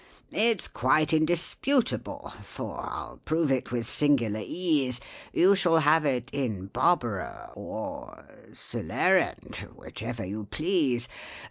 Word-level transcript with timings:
"It's 0.33 0.67
quite 0.67 1.13
indisputable, 1.13 2.33
for 2.41 2.79
I'll 2.89 3.19
prove 3.23 3.51
it 3.51 3.71
with 3.71 3.85
singular 3.87 4.41
ease,— 4.43 4.99
You 5.31 5.53
shall 5.53 5.77
have 5.77 6.05
it 6.05 6.31
in 6.33 6.71
'Barbara' 6.73 7.51
or 7.53 8.25
'Celarent'—whichever 8.51 10.25
you 10.25 10.45
please. 10.45 11.07